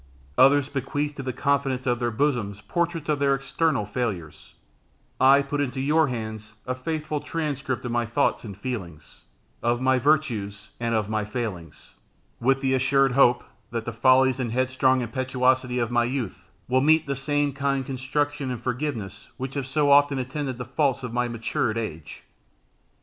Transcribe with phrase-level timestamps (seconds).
[0.35, 4.55] Others bequeath to the confidants of their bosom portraits of their external features
[5.19, 9.25] I put into your hands a faithful transcript of my thoughts and feelings,
[9.61, 11.93] of my virtues and of my failings,
[12.39, 17.05] with the assured hope, that the follies and headstrong impetuosity of my youth will meet
[17.05, 21.27] the same kind construction and forgiveness which have so often attended the faults of my
[21.27, 22.23] matured age.